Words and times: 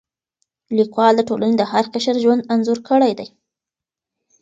لیکوال 0.77 1.13
د 1.17 1.21
ټولنې 1.29 1.55
د 1.57 1.63
هر 1.71 1.85
قشر 1.93 2.15
ژوند 2.23 2.47
انځور 2.53 2.79
کړی 2.89 3.11
دی. 3.19 3.27